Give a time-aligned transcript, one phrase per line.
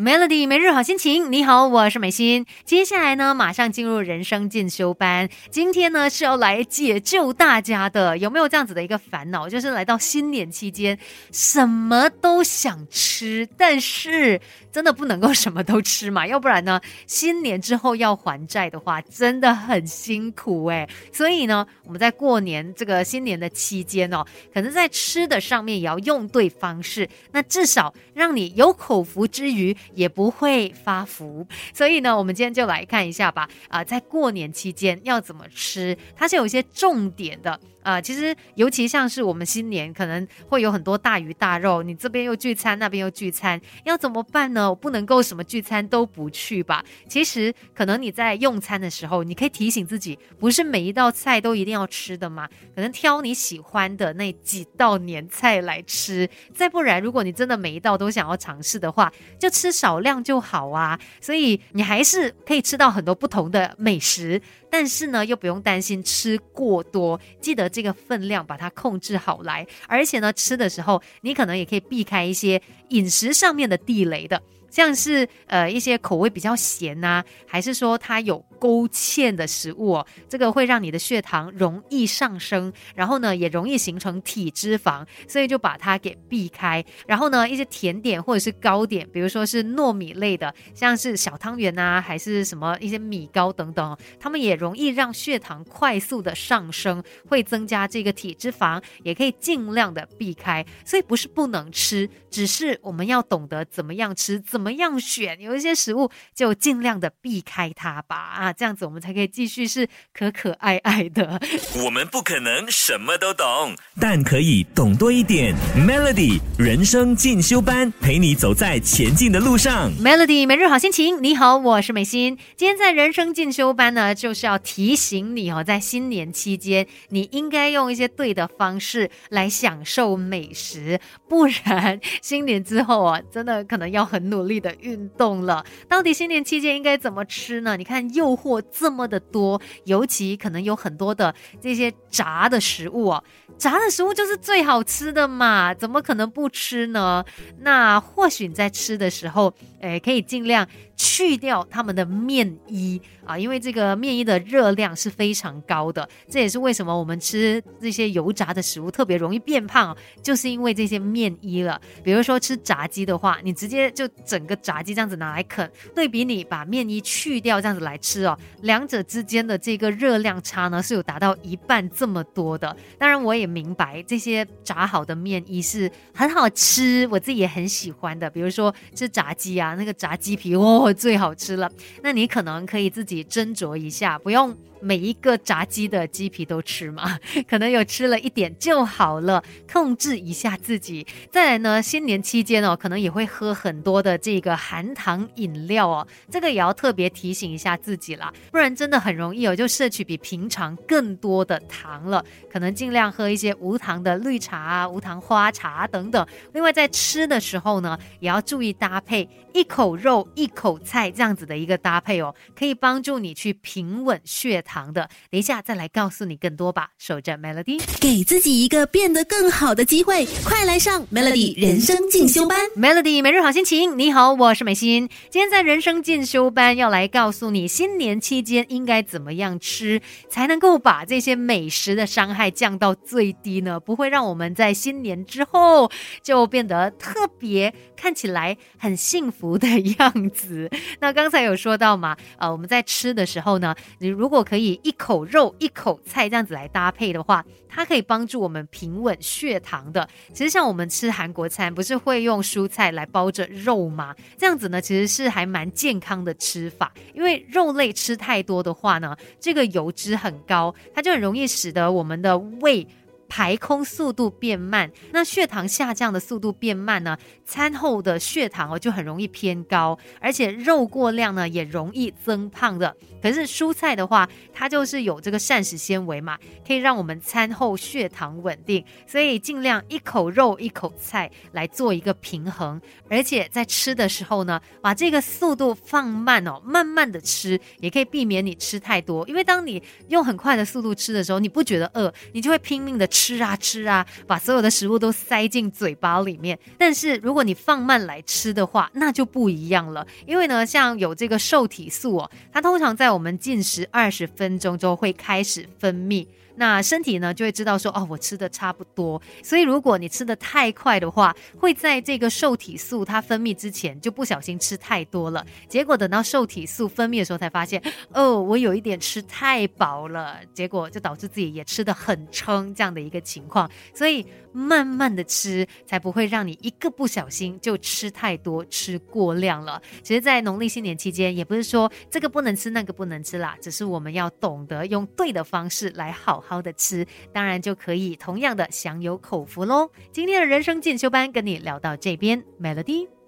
[0.00, 2.46] Melody 每日好心情，你好，我是美心。
[2.64, 5.28] 接下来呢，马上进入人生进修班。
[5.50, 9.46] 今天呢是要来解救大家的，有没有这样子的一个烦恼？
[9.46, 10.98] 就是来到新年期间，
[11.32, 14.40] 什么都想吃，但是
[14.72, 20.88] 真的不能够什么都吃嘛，要不然呢，新年之后要还债的话，真的很辛苦哎。
[21.12, 24.24] 所以呢，我们在过年这个新年的期间哦，
[24.54, 29.76] 可能在吃的上面也要用对方式，那至少让你有口福之余。
[29.94, 33.48] 也不会发福，所以呢，我们今天就来看一下吧。
[33.68, 37.58] 啊，在过年期间要怎么吃，它是有一些重点的。
[37.82, 44.68] 啊，其实尤其像是我们新年可能会有很多大鱼大肉，你这边又聚餐，那边又聚餐，要怎么办呢？
[44.68, 46.84] 我不能够什么聚餐都不去吧？
[47.08, 56.28] 其实可能你在用餐的时候，你可以提醒自己，不是每一道菜都一定要吃的嘛，可能挑你喜欢的那几道年菜来吃。
[56.54, 60.98] 再不然，如果你真的每一道都想要尝试的话，就吃少量就好啊。
[61.20, 64.40] 所以你还是可以吃到很多不同的美食。
[64.72, 69.66] 但是呢，又不用担心吃过多，记得这个分量把它控制好来。
[69.88, 74.40] 而且呢，吃的时候你可能也可以避开一些饮食上面的地雷的。
[74.70, 86.84] 像是呃一些口味比较咸呐，还是说它有勾芡的食物哦，这个会让你的血糖容易上升，然后呢也容易形成体脂肪，所以就把它给避开。
[87.06, 100.64] 然后呢一些甜点或者是糕点，比如说是糯米类的，像是小汤圆呐，还是什么一些米糕等等，它们也容易让血糖快速的上升，会增加这个体脂肪，也可以尽量的避开。
[100.84, 104.59] 所以不是不能吃，只是我们要懂得怎么样吃，怎。
[104.60, 105.40] 怎么样选？
[105.40, 111.40] 有一些食物就尽量的避开它吧，啊，这样子我们才可以继续是可可爱爱的。
[111.82, 115.54] 我们不可能什么都懂，但可以懂多一点。
[115.74, 119.90] Melody 人生进修班，陪你走在前进的路上。
[119.92, 122.36] Melody 每日好心情，你好，我是美心。
[122.54, 134.49] 今天在人生进修班呢，就是要提醒你哦，在新年期间，你应该用一些对的方式来享受美食，不然新年之后啊，真的可能要很努力。
[134.50, 137.76] 力的运动了，到底新年期间应该怎么吃呢？
[137.76, 143.24] 你看诱惑这么的多，尤其可能有很多的这些炸的食物哦，
[143.56, 147.24] 炸的食物就是最好吃的嘛，怎么可能不吃呢？
[147.60, 161.80] 那或许你在吃的时候，诶，可以尽量去掉他们的面衣啊，因为这个面衣的热量是非常高的，这也是为什么我们吃这些油炸的食物特别容易变胖，就是因为这些面衣了。
[162.02, 164.39] 比如说吃炸鸡的话，你直接就整。
[164.40, 172.74] 整个炸鸡这样子拿来啃，对比你把面衣去掉这样子来吃哦，两者之间的这个热量差呢是有达到一半这么多的。
[172.96, 178.30] 当然我也明白这些炸好的面衣是很好吃，我自己也很喜欢的。
[178.30, 181.70] 比如说吃炸鸡啊，那个炸鸡皮哦最好吃了。
[182.02, 184.56] 那你可能可以自己斟酌一下，不用。
[184.80, 187.18] 每一个炸鸡的鸡皮都吃嘛，
[187.48, 191.06] 可能有吃了一点就好了，控制一下自己。
[191.30, 202.24] 再来呢，新年期间哦，可能也会喝很多的这个含糖饮料哦，这个也要特别提醒一下自己啦，不然真的很容易哦，就摄取比平常更多的糖了。
[202.50, 206.26] 可能尽量喝一些无糖的绿茶啊、无糖花茶等等。
[206.52, 214.69] 另外在吃的时候呢，也要注意搭配，一口肉一口菜这样子的一个搭配哦，可以帮助你去平稳血糖。
[214.70, 216.90] 糖的，等一下再来告诉你更多吧。
[216.96, 222.56] 守着 Melody，给自己一个变得更好的机会，快来上 Melody 人生进修班。
[222.76, 225.08] Melody 每日好心情，你好，我是美心。
[225.28, 233.80] 今天在人生进修班要来告诉你，新年期间应该怎么样吃，才能够把这些美食的伤害降到最低呢？
[233.80, 235.90] 不会让我们在新年之后
[236.22, 239.66] 就变得特别看起来很幸福的
[239.98, 240.70] 样子。
[241.00, 244.59] 那刚才有说到嘛，呃，我们在吃的时候呢，你如果可以。
[244.60, 250.08] 以一口肉一口菜这样子来搭配的话，它可以帮助我们平稳血糖的。
[250.32, 254.14] 其实像我们吃韩国餐，不是会用蔬菜来包着肉吗？
[254.36, 256.92] 这样子呢，其实是还蛮健康的吃法。
[257.14, 262.86] 因为肉类吃太多的话呢，这个油脂很高，它就很容易使得我们的胃。
[263.30, 267.16] 排空速度变慢，那血糖下降的速度变慢呢？
[267.46, 272.94] 餐后的血糖哦就很容易偏高，而且肉过量呢也容易增胖的。
[273.22, 276.36] 可是蔬菜的话，它就是有这个膳食纤维嘛，
[276.66, 282.80] 可以让我们餐后血糖稳定，所以尽量一口肉一口菜来做一个平衡。
[283.08, 289.26] 而且在吃的时候呢，把这个速度放慢哦，慢慢的吃，也可以避免你吃太多。
[289.28, 293.19] 因为当你用很快的速度吃的时候，你不觉得饿，你就会拼命的吃。
[293.20, 296.58] 吃啊吃啊，把所有的食物都塞进嘴巴里面。
[296.78, 300.06] 但是如果你放慢来吃的话，那就不一样了。
[300.26, 306.26] 因为呢，像有这个受体素哦，它通常在我们进食二十分钟之后会开始分泌。
[306.60, 309.20] 那身体呢就会知道说，哦，我吃的差不多。
[309.42, 315.42] 所以如果你吃的太快的话，会在这个受体素它分泌之前就不小心吃太多了。
[315.70, 320.36] 结果等到受体素分泌的时候才发现，哦，我有一点吃太饱了。
[320.52, 323.70] 结果就导致自己也吃的很撑这样的一个情况。
[323.94, 329.80] 所以慢慢的吃，才不会让你一个不小心就吃太多、吃过量了。
[330.02, 336.44] 其实，在农历新年期间，也不是说这个不能吃，那个不能吃啦，只是我们要懂得用对的方式来好。
[336.49, 339.88] 好好的吃，当然就可以同样的享有口福喽。
[340.10, 343.19] 今天的人生进修班跟你聊到这边，Melody。